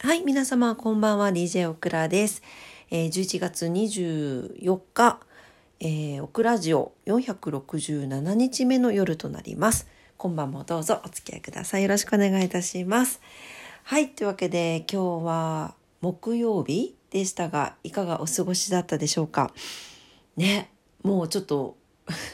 [0.00, 2.40] はい、皆様こんばんは、DJ オクラです。
[2.88, 5.18] えー、11月24日、
[5.80, 9.88] えー、オクラジオ467日目の夜となります。
[10.16, 11.82] 今晩もどうぞお付き合いください。
[11.82, 13.20] よろしくお願いいたします。
[13.82, 19.52] はい、というわけで今日は木曜日でしたが、いかがお過ごしだったでしょうか？
[20.36, 20.70] ね、
[21.02, 21.76] もうちょっと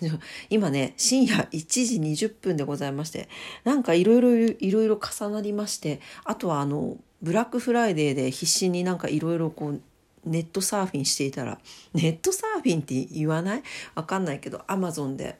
[0.50, 3.28] 今ね深夜1時20分でございまして
[3.64, 9.80] なんかいろいろいろいろ重なりましてあとはあのブラックフライデーで必死になんかいろいろこう
[10.24, 11.58] ネットサーフィンしていたら
[11.94, 13.62] ネットサーフィンって言わない？
[13.94, 15.38] わかんないけどアマゾンで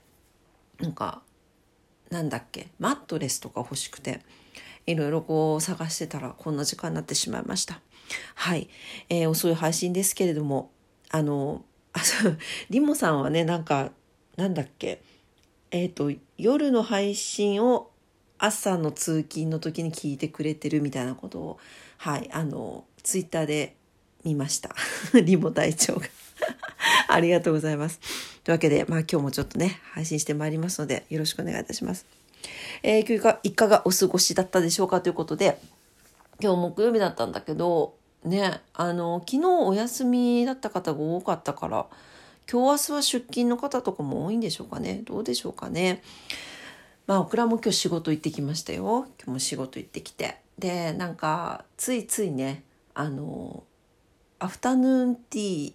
[0.79, 1.23] なんか
[2.11, 2.69] なんだっけ？
[2.79, 4.21] マットレスとか欲しくて
[4.87, 7.80] いろいろこう探してたらこんな時間になってしまいました。
[8.37, 8.69] はい、
[9.09, 10.71] えー、遅い配信ですけれども
[11.11, 12.38] あのあそう
[12.71, 13.91] リモさんはねなんか
[14.37, 15.01] なんだっけ？
[15.71, 17.91] えっ、ー、と夜の配信を
[18.39, 21.59] 朝の通勤の時に聞いてくれてるみたいなことを
[21.99, 23.75] はいあのツイッターで
[24.25, 24.75] 見ました。
[25.25, 26.02] リモ隊長が。
[27.09, 27.99] ありがとうございます。
[28.45, 32.05] というわけでまあ今日もちょっとね配信してまいりますのでよろしくお願いいたします。
[32.82, 35.59] えー、今日いかがお過ごしだったでしょうかということで
[36.41, 37.95] 今日木曜日だったんだけど
[38.25, 41.87] ねあの昨日お休みだった方が多かったから
[42.51, 45.02] 今日明日は出勤の方とかも多いんでしょうかね。
[45.05, 46.02] どうでしょうかね。
[47.07, 49.07] まあオクラも今日仕事行ってきましたよ。
[49.19, 50.37] 今日も仕事行ってきて。
[50.59, 52.63] でなんかついついね
[52.95, 53.65] あの
[54.38, 55.75] アフタヌーンティーっ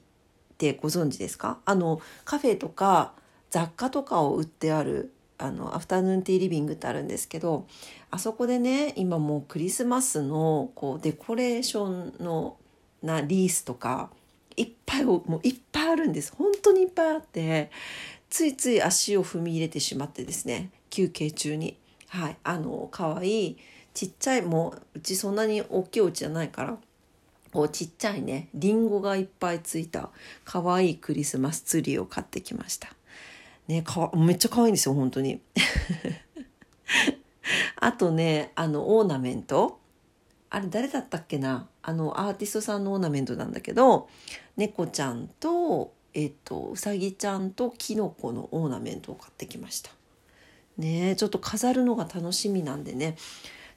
[0.57, 1.59] てご存知ですか？
[1.65, 3.13] あのカフェとか
[3.49, 7.67] 雑貨とかを売ってあるあのアフタヌーンティーリビングってあるんですけど
[8.11, 12.57] あそこでね今もうクリスマスのこうデコレーションの
[13.01, 14.09] なリースとか
[14.57, 16.33] いっぱいもういっぱいあるんです。
[16.35, 17.71] 本当にいっぱいあって
[18.29, 21.77] ついつい足を踏み入れてしまってですね休憩中に。
[22.07, 22.37] はい。
[22.43, 23.57] あの可愛い
[23.93, 26.77] ちっちゃいもううちそんなに大きいお家じゃないから
[27.51, 30.09] こうちっちゃいねりんごがいっぱいついた
[30.45, 32.89] 可愛いいクリスマスツリーを買ってきました。
[33.67, 35.41] ねかめっちゃ可愛いんですよ本当に。
[37.75, 39.80] あとねあのオーナメント。
[40.51, 41.67] あれ誰だったっけな？
[41.81, 44.09] あのアーティストさんのオーナメントなんだけど
[44.57, 49.91] 猫ちゃんとえっとうさぎちゃんとキノコのオーナメントを買ってきました。
[50.77, 53.15] ねちょっと飾るのが楽しみなんでね。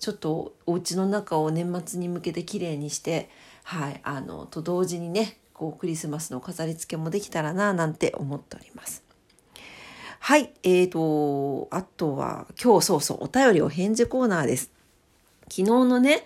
[0.00, 3.30] ちょっとお家の中を年末に向けて綺麗にして
[3.62, 9.04] はいあのと同時にねこうクリスマスの飾り付けもできたらななんて思っております。
[10.18, 14.73] はいえーとあとは今日そうそうお便りお返事コーナーです。
[15.48, 16.24] 昨日のね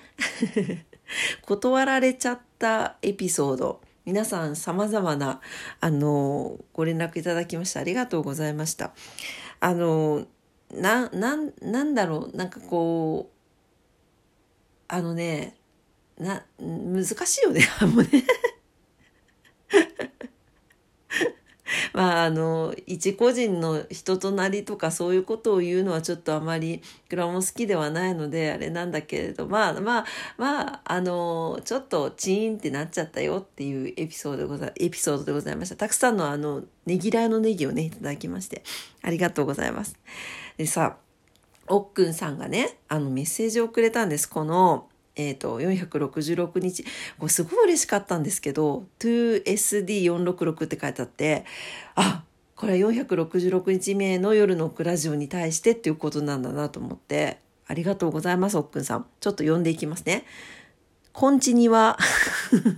[1.42, 3.80] 断られちゃったエピソード。
[4.04, 5.42] 皆さん様々な
[5.80, 8.92] あのご連絡いただきましてありがとうございました。
[9.60, 10.26] あの
[10.72, 15.56] ななんなんだろうなんかこうあのね
[16.18, 18.24] な難しいよねもうね。
[21.98, 30.04] まああの一個人の人となりとかそういうことを言うのはちょっとあまりグラも好きではないのであれなんだけれどまあまあ
[30.36, 35.74] まああのちょっとチーンってなっちゃったよっていうエピソードでござエピソードでございました。
[35.74, 38.62] たくさんのあのねぎらいのネギをねいただきまして
[39.02, 39.98] ありがとうございます。
[40.56, 40.98] でさ
[41.66, 44.28] おっくんさんがねあのメッセージをくれたんです。
[44.28, 46.84] このえ、ー、と、466日。
[47.18, 51.44] これすごい嬉しかったんですけど、2SD466 って書いてあって、
[51.96, 52.22] あ、
[52.54, 59.06] これは466日目の夜のクラジオに対してっていうことなんだなと思って、ありがとうございます、おっくんさん。
[59.20, 60.24] ちょっと読んでいきますね。
[61.12, 61.98] こんちには、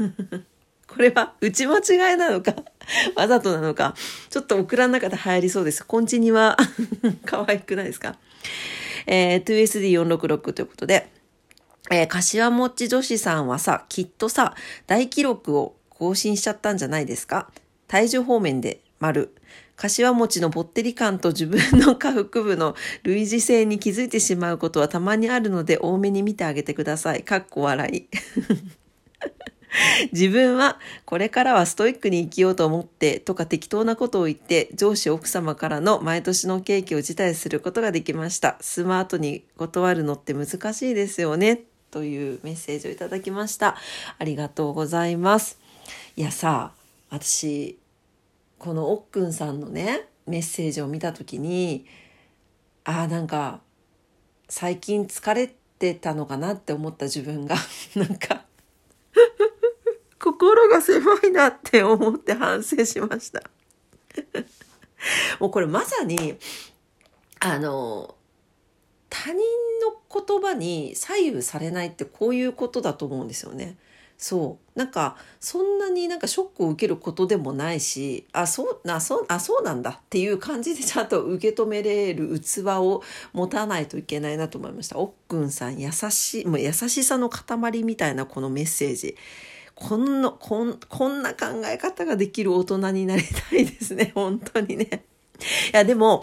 [0.89, 2.55] これは打ち間違いなのか、
[3.17, 3.95] わざとなのか、
[4.31, 5.87] ちょっとオクラの中で流行りそうです。
[5.87, 6.57] こんちには、
[7.27, 8.17] 可愛くないですか？
[9.07, 11.20] えー、2SD466 ということで、
[11.91, 14.55] えー、柏餅女子さんはさ、きっとさ、
[14.87, 17.51] 大記録を更新しちゃったんじゃないですか？
[17.89, 19.35] 体重方面で丸。
[19.77, 27.23] 柏餅のぼってり感と自分の下腹部の類似性に気づいてしまうことはたまにあるので多めに見てあげてください。
[27.23, 28.07] かっこ笑い。
[30.13, 38.59] 自分はこれからはストイックに生きようと思ってとか適当なことを言って上司奥様からの毎年のケーキを辞退することができました。
[38.61, 41.63] スマートに断るのって難しいですよね。
[41.91, 43.77] というメッセージをいただきました。
[44.19, 45.59] ありがとうございます。
[46.17, 46.73] いやさ、
[47.11, 47.79] 私、
[48.59, 51.87] このおっくんさんのね、メッセージを見たときに、
[52.85, 53.61] ああ、なんか、
[54.49, 57.57] 最近疲れてたのかなって思った自分が、
[57.97, 58.45] なんか、
[60.21, 63.43] 心が狭いなって思って反省しました。
[65.41, 66.37] もうこれまさに、
[67.41, 68.15] あの、
[69.09, 69.45] 他人の
[70.13, 73.77] 言葉に左右されないってこういうことだと思うんですよね。
[74.19, 74.79] そう。
[74.79, 83.03] なんかそんなになんかショックを受けることでもないしあそうなそうあそうなんだっていう感じでちゃんと受け止めれる器を
[83.33, 84.99] 持たないといけないなと思いました。
[84.99, 89.17] おっくんさん優しい優しさの塊みたいなこのメッセージ。
[89.75, 94.13] こんなこんこんな考え方ができる大人になりたいですね。
[94.15, 95.05] 本当にね。
[95.73, 96.23] いやでも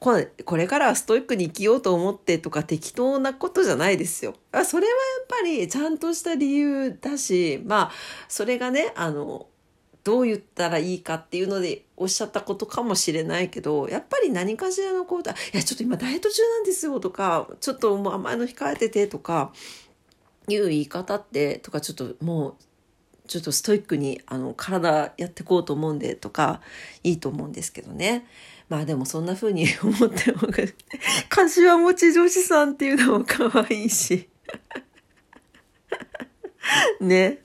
[0.00, 4.34] これこれからはストイックに生きようと思ってとか適当なことじゃないですよ。
[4.64, 7.92] それはやっぱりちゃんとした理由だし、まあ、
[8.28, 9.48] それがね、あの、
[10.04, 19.52] どう言ったらいいかっていうのでおっしゃったことかもしれないけど、やっぱり何かしらのことは、いや、ちょっと今ダイエット中なんですよとか、ちょっともう甘いの控えててとか、
[20.48, 22.54] いう言い方って、とかちょっともう、
[23.26, 26.62] ちょっとストイックにあの体やってこうと思うんでとか
[27.04, 28.26] いいと思うんですけどね。
[28.68, 30.40] まあでもそんな風に 思っても、
[31.28, 34.28] 柏餅女子さんっていうのも可愛いし。
[37.00, 37.42] ね。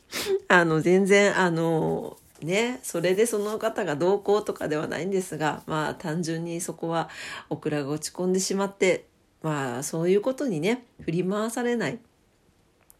[0.48, 7.10] あの、全然、あの、ね、それでその方がどうこうとかではないんですが、まあ単純にそこは
[7.50, 9.08] オクラが落ち込んでしまって、
[9.42, 12.00] まあそういうことにね、振り回されない、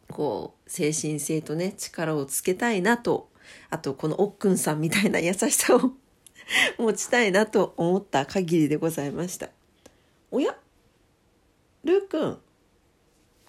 [0.10, 3.30] こう、精神性とね、力をつけたいなと、
[3.70, 5.92] あとこのおっくんさんみたいな優しさを
[6.78, 9.50] 持ちたいなと思った限りでございました。
[10.32, 10.58] おや？
[11.84, 12.42] ルーくん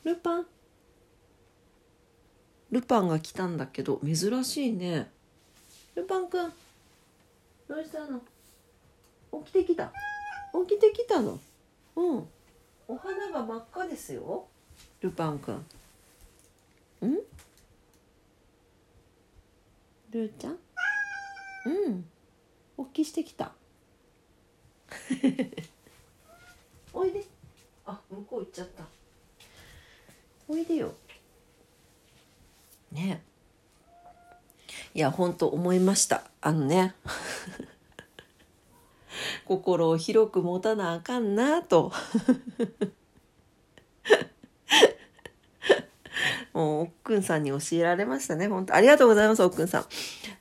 [0.05, 0.47] ルパン？
[2.71, 5.11] ルパンが来たんだけど珍しいね。
[5.95, 6.53] ルパンくん
[7.69, 8.21] どうしたの？
[9.45, 9.93] 起きてきた？
[10.69, 11.39] 起きてきたの？
[11.97, 12.29] うん。
[12.87, 14.47] お花が真っ赤ですよ。
[15.01, 15.61] ルパンくんん？
[20.11, 20.59] ルーちゃん？
[21.67, 22.05] うん
[22.77, 23.53] おっきしてきた。
[26.93, 27.25] おいで。
[27.87, 28.85] あ向こう行っちゃった。
[30.49, 30.95] おいでよ。
[32.93, 33.23] ね。
[34.95, 36.25] いや本当思いました。
[36.41, 36.95] あのね。
[39.47, 41.93] 心を広く持たなあかんなと。
[46.53, 49.87] もうおっくんさんに教えられましたね本当ありがとうございますおっくんさん。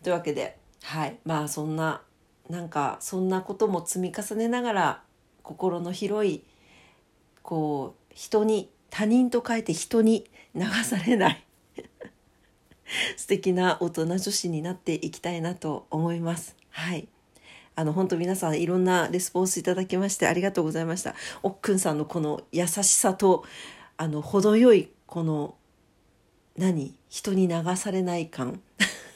[0.03, 1.17] というわけではい。
[1.25, 2.01] まあそんな
[2.49, 5.03] なんかそんなことも積み重ねながら
[5.43, 6.43] 心の広い
[7.41, 11.43] こう人に他人と書いて人に流されない
[13.17, 16.55] 素敵な大人女子になっていきたいなと思います。
[16.69, 17.07] はい。
[17.75, 21.15] あの、本当皆さんいろんなレスポンスいただきましてありがとうございました。
[21.41, 23.45] おっくんさんのこの優しさと、
[23.97, 25.55] あの、程よいこの、
[26.55, 26.95] 何？
[27.09, 28.61] 人に流されない感。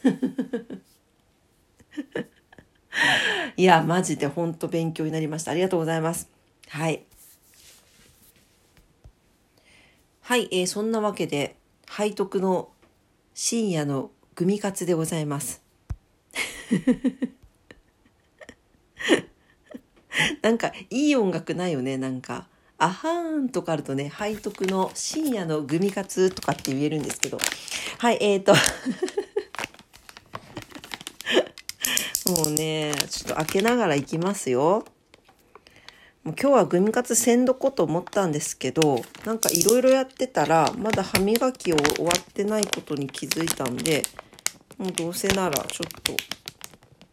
[3.58, 5.52] いや、マジで本当勉強になりました。
[5.52, 6.30] ありがとうございます。
[6.70, 7.04] はい。
[10.22, 11.56] はい、えー、そんなわけで、
[11.90, 12.70] 背徳の
[13.34, 15.62] 深夜のグミカツでございます。
[20.42, 22.48] なんか、いい音楽ないよね、なんか。
[22.80, 27.40] あはーんとかあるとね、背徳の深夜のグミカツとかって言えるんですけど。
[28.00, 28.54] はい、えーと
[32.30, 34.86] もうね、ちょっと開けながら行きますよ。
[36.24, 44.04] もう今日はグミカツせんどこと思ったんですけど、なんかいろいろやってたら、まだ歯磨きを終わってないことに気づいたんで、
[44.78, 46.14] もうどうせならちょっと、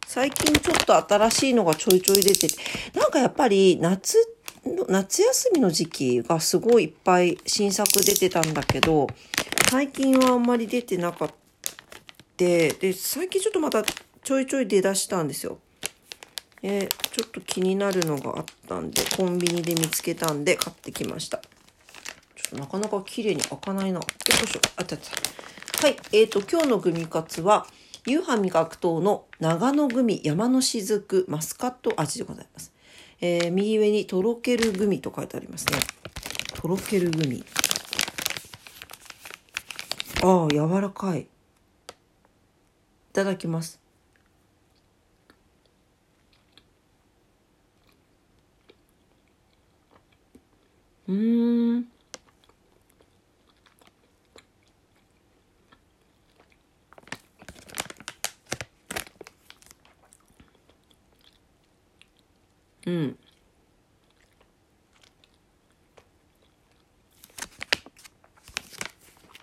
[0.05, 2.55] 最近ちょっと新しいのがちょいちょい出てて、
[2.93, 4.17] なんかやっぱり夏、
[4.89, 9.07] 夏休みの時期がすごいいっぱい新作出てたんだけど、
[9.69, 11.35] 最近はあんまり出てなかった。
[12.37, 13.81] で、最近ちょっとまた
[14.25, 15.59] ちょいちょい出だしたんですよ。
[16.63, 21.37] えー、ちょっと気になるのがあったんで、コンビニで見つけたんで買ってきました。
[21.37, 21.43] ちょ
[22.47, 23.99] っとなかなか綺麗に開かないな。
[23.99, 24.05] よ
[24.43, 24.61] いしょ。
[24.77, 25.85] あったあった。
[25.85, 25.97] はい。
[26.11, 27.67] えっ、ー、と、今日のグミカツは、
[28.07, 32.73] 夕飯味覚糖の長野グミ山のしずくマスカット味でございます。
[33.21, 35.77] えー、右上にとろけるグミと書いてありますね。
[36.55, 37.45] とろけるグミ。
[40.23, 41.21] ああ、柔らかい。
[41.21, 41.27] い
[43.13, 43.84] ただきます。
[51.07, 51.85] うん。
[62.87, 63.17] うん。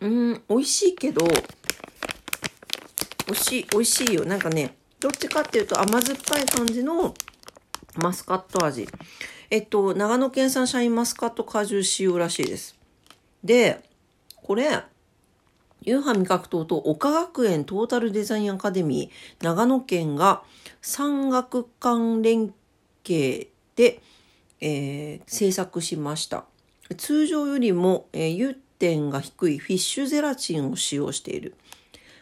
[0.01, 1.25] うん美味しいけど
[3.27, 4.25] 美味しい美味しいよ。
[4.25, 7.15] なんかねどっちかっていうと甘酸っぱい感じの
[7.97, 8.89] マスカット味。
[9.53, 12.75] えっと、長野県産シャインマスカット果汁使用らしいです。
[13.45, 13.83] で、
[14.37, 14.83] これ、
[15.83, 20.43] ユーハ味覚糖と岡学園トータルデザインアカデミー長野県が
[20.81, 22.55] 産学館連
[23.07, 24.01] 携で、
[24.63, 26.47] えー、制作しました。
[26.97, 31.57] 通常よりも、えー、融点が低いフィッシュゼラチンを使用している。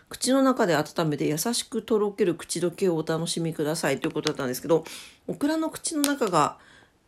[0.08, 4.84] 口の中で温めて優しくとろける口どけをお楽しみくださいということだったんですけど、
[5.28, 6.58] オクラの口の中が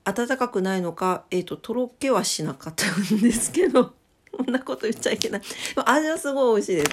[0.04, 3.94] 温かくないのか、えっ、ー、と、とろけはしなかったんですけど、
[4.32, 5.42] こんなこと言っちゃいけない。
[5.84, 6.90] 味はすごい美味しいです。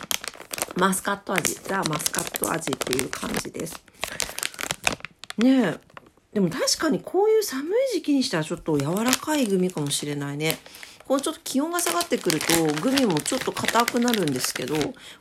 [0.76, 1.56] マスカット味。
[1.56, 3.82] ザ・マスカット味っていう感じです。
[5.38, 5.90] ねえ。
[6.34, 10.60] でも確かにこういう寒い時期にしてはちょっと柔らかいグミかもしれないね。
[11.08, 14.76] こうちょっと気温が下がってくるとグミもちょっと硬くなるんですけど、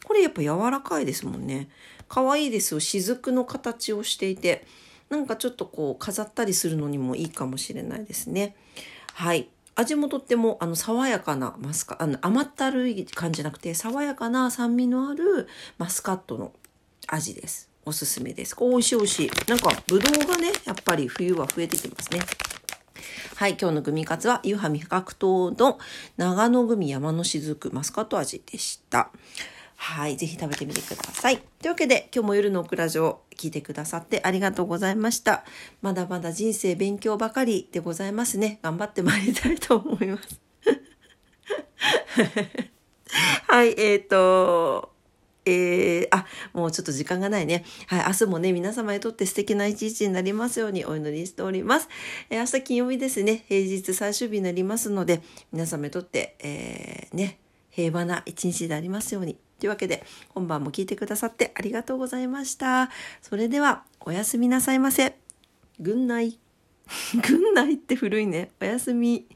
[0.04, 1.70] これやっぱ柔らかいですもんね。
[2.08, 2.80] 可愛いですよ。
[2.80, 4.66] 雫の形をしていて、
[5.10, 8.56] なんかちょっとこう飾ったりするのにもいいかもしれないですね。
[9.14, 9.48] はい。
[9.74, 15.46] 味もとってもあの爽やかなマスカあの甘ったるい感じじゃなくて爽やかな酸味のある
[15.78, 16.52] マスカットの
[17.06, 17.68] 味です。
[17.84, 18.54] おすすめです。
[18.54, 19.30] こう美味しい美味しい。
[19.48, 22.20] なんかぶどうがね、やっぱり冬は増えてきますね。
[23.36, 25.78] はい、今日のグミカツは、ユーハ味覚糖の
[26.16, 29.10] 長野グミ山のしずくマスカット味でした。
[29.80, 31.38] はい、ぜひ食べてみてください。
[31.38, 35.44] というわけで、今日も夜のオクラジオ聞いてくださってありがとうございました。
[35.82, 38.58] まだまだ人生勉強ばかりでございますね。
[38.62, 40.40] 頑張ってまいりたいと思います。
[43.46, 44.92] はい、えっ、ー、と、
[45.46, 47.64] えー、あ、もうちょっと時間がないね。
[47.86, 51.88] はい、明日もね、皆様にとって素敵な一日になりますようにお祈りしております。
[52.30, 57.38] えー、明日金曜日ですね、平日最終日になりますので、皆様にとって、えー、ね、
[57.78, 59.36] 平和な一日でありますように。
[59.60, 60.02] というわけで、
[60.34, 62.90] 今晩も聞いてくださってありがとうございました。
[63.22, 65.16] それでは、おやすみなさいませ。
[65.78, 66.36] ぐんない。
[67.28, 68.50] ぐんないって古いね。
[68.60, 69.28] おやすみ。